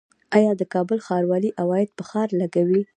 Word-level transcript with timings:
آیا 0.37 0.51
د 0.57 0.61
کابل 0.73 0.97
ښاروالي 1.05 1.49
عواید 1.61 1.89
په 1.97 2.03
ښار 2.09 2.29
لګوي؟ 2.41 2.81